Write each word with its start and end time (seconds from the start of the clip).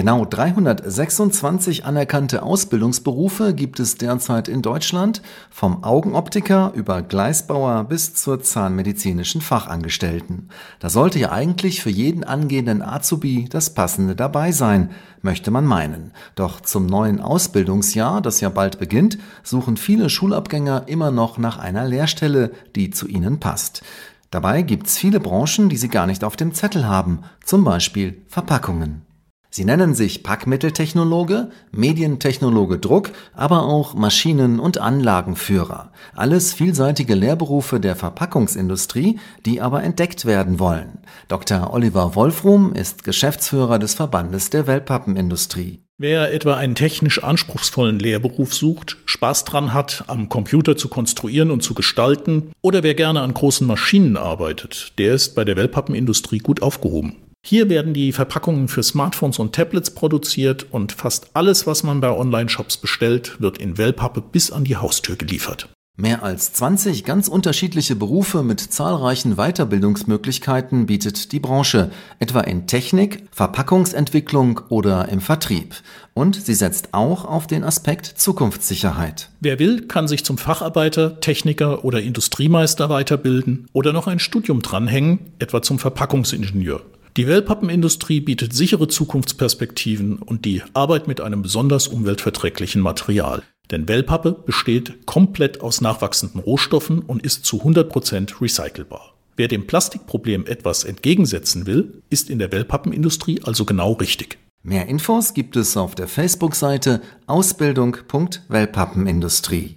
Genau 0.00 0.24
326 0.24 1.84
anerkannte 1.84 2.42
Ausbildungsberufe 2.42 3.52
gibt 3.52 3.80
es 3.80 3.98
derzeit 3.98 4.48
in 4.48 4.62
Deutschland, 4.62 5.20
vom 5.50 5.84
Augenoptiker 5.84 6.72
über 6.74 7.02
Gleisbauer 7.02 7.84
bis 7.84 8.14
zur 8.14 8.40
zahnmedizinischen 8.40 9.42
Fachangestellten. 9.42 10.48
Da 10.78 10.88
sollte 10.88 11.18
ja 11.18 11.32
eigentlich 11.32 11.82
für 11.82 11.90
jeden 11.90 12.24
angehenden 12.24 12.80
Azubi 12.80 13.46
das 13.50 13.74
Passende 13.74 14.16
dabei 14.16 14.52
sein, 14.52 14.88
möchte 15.20 15.50
man 15.50 15.66
meinen. 15.66 16.12
Doch 16.34 16.62
zum 16.62 16.86
neuen 16.86 17.20
Ausbildungsjahr, 17.20 18.22
das 18.22 18.40
ja 18.40 18.48
bald 18.48 18.78
beginnt, 18.78 19.18
suchen 19.42 19.76
viele 19.76 20.08
Schulabgänger 20.08 20.84
immer 20.86 21.10
noch 21.10 21.36
nach 21.36 21.58
einer 21.58 21.84
Lehrstelle, 21.84 22.52
die 22.74 22.88
zu 22.88 23.06
ihnen 23.06 23.38
passt. 23.38 23.82
Dabei 24.30 24.62
gibt's 24.62 24.96
viele 24.96 25.20
Branchen, 25.20 25.68
die 25.68 25.76
sie 25.76 25.88
gar 25.88 26.06
nicht 26.06 26.24
auf 26.24 26.36
dem 26.36 26.54
Zettel 26.54 26.88
haben, 26.88 27.18
zum 27.44 27.64
Beispiel 27.64 28.22
Verpackungen. 28.28 29.09
Sie 29.52 29.64
nennen 29.64 29.94
sich 29.94 30.22
Packmitteltechnologe, 30.22 31.50
Medientechnologe 31.72 32.78
Druck, 32.78 33.10
aber 33.34 33.64
auch 33.64 33.94
Maschinen- 33.94 34.60
und 34.60 34.78
Anlagenführer. 34.78 35.90
Alles 36.14 36.52
vielseitige 36.52 37.16
Lehrberufe 37.16 37.80
der 37.80 37.96
Verpackungsindustrie, 37.96 39.18
die 39.44 39.60
aber 39.60 39.82
entdeckt 39.82 40.24
werden 40.24 40.60
wollen. 40.60 40.98
Dr. 41.26 41.72
Oliver 41.72 42.14
Wolfrum 42.14 42.72
ist 42.74 43.02
Geschäftsführer 43.02 43.80
des 43.80 43.94
Verbandes 43.94 44.50
der 44.50 44.68
Wellpappenindustrie. 44.68 45.80
Wer 45.98 46.32
etwa 46.32 46.54
einen 46.54 46.76
technisch 46.76 47.22
anspruchsvollen 47.22 47.98
Lehrberuf 47.98 48.54
sucht, 48.54 48.96
Spaß 49.04 49.44
dran 49.44 49.74
hat, 49.74 50.04
am 50.06 50.28
Computer 50.28 50.76
zu 50.76 50.88
konstruieren 50.88 51.50
und 51.50 51.62
zu 51.62 51.74
gestalten, 51.74 52.52
oder 52.62 52.82
wer 52.82 52.94
gerne 52.94 53.20
an 53.20 53.34
großen 53.34 53.66
Maschinen 53.66 54.16
arbeitet, 54.16 54.92
der 54.98 55.12
ist 55.12 55.34
bei 55.34 55.44
der 55.44 55.56
Wellpappenindustrie 55.56 56.38
gut 56.38 56.62
aufgehoben. 56.62 57.16
Hier 57.42 57.68
werden 57.68 57.94
die 57.94 58.12
Verpackungen 58.12 58.68
für 58.68 58.82
Smartphones 58.82 59.38
und 59.38 59.54
Tablets 59.54 59.90
produziert 59.90 60.66
und 60.70 60.92
fast 60.92 61.30
alles, 61.34 61.66
was 61.66 61.82
man 61.82 62.00
bei 62.00 62.10
Online-Shops 62.10 62.76
bestellt, 62.76 63.40
wird 63.40 63.58
in 63.58 63.78
Wellpappe 63.78 64.20
bis 64.20 64.52
an 64.52 64.64
die 64.64 64.76
Haustür 64.76 65.16
geliefert. 65.16 65.68
Mehr 65.96 66.22
als 66.22 66.52
20 66.54 67.04
ganz 67.04 67.28
unterschiedliche 67.28 67.96
Berufe 67.96 68.42
mit 68.42 68.60
zahlreichen 68.60 69.34
Weiterbildungsmöglichkeiten 69.36 70.86
bietet 70.86 71.32
die 71.32 71.40
Branche, 71.40 71.90
etwa 72.20 72.40
in 72.40 72.66
Technik, 72.66 73.24
Verpackungsentwicklung 73.32 74.60
oder 74.68 75.08
im 75.08 75.20
Vertrieb. 75.20 75.74
Und 76.14 76.36
sie 76.36 76.54
setzt 76.54 76.94
auch 76.94 77.24
auf 77.24 77.46
den 77.46 77.64
Aspekt 77.64 78.06
Zukunftssicherheit. 78.06 79.28
Wer 79.40 79.58
will, 79.58 79.88
kann 79.88 80.08
sich 80.08 80.24
zum 80.24 80.38
Facharbeiter, 80.38 81.20
Techniker 81.20 81.84
oder 81.84 82.00
Industriemeister 82.00 82.88
weiterbilden 82.88 83.66
oder 83.72 83.92
noch 83.92 84.06
ein 84.06 84.20
Studium 84.20 84.62
dranhängen, 84.62 85.32
etwa 85.38 85.60
zum 85.60 85.78
Verpackungsingenieur. 85.78 86.80
Die 87.16 87.26
Wellpappenindustrie 87.26 88.20
bietet 88.20 88.52
sichere 88.52 88.86
Zukunftsperspektiven 88.86 90.18
und 90.18 90.44
die 90.44 90.62
Arbeit 90.74 91.08
mit 91.08 91.20
einem 91.20 91.42
besonders 91.42 91.88
umweltverträglichen 91.88 92.80
Material. 92.80 93.42
Denn 93.70 93.88
Wellpappe 93.88 94.30
besteht 94.32 95.06
komplett 95.06 95.60
aus 95.60 95.80
nachwachsenden 95.80 96.40
Rohstoffen 96.40 97.00
und 97.00 97.24
ist 97.24 97.44
zu 97.44 97.62
100% 97.62 98.40
recycelbar. 98.40 99.14
Wer 99.36 99.48
dem 99.48 99.66
Plastikproblem 99.66 100.46
etwas 100.46 100.84
entgegensetzen 100.84 101.66
will, 101.66 102.02
ist 102.10 102.30
in 102.30 102.38
der 102.38 102.52
Wellpappenindustrie 102.52 103.40
also 103.42 103.64
genau 103.64 103.94
richtig. 103.94 104.38
Mehr 104.62 104.86
Infos 104.86 105.34
gibt 105.34 105.56
es 105.56 105.76
auf 105.76 105.94
der 105.94 106.06
Facebook-Seite 106.06 107.00
Ausbildung.wellpappenindustrie. 107.26 109.76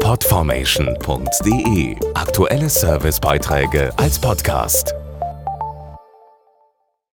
Podformation.de 0.00 1.96
Aktuelle 2.14 2.68
Servicebeiträge 2.68 3.92
als 3.96 4.20
Podcast. 4.20 4.94